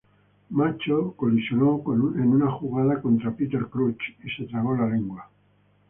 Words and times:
Macho 0.49 1.13
colisionó 1.15 1.79
en 2.15 2.27
una 2.33 2.49
jugada 2.49 2.99
contra 3.03 3.35
Peter 3.35 3.67
Crouch 3.67 4.01
y 4.23 4.31
se 4.31 4.45
tragó 4.49 4.75
la 4.75 4.89
lengua. 4.89 5.29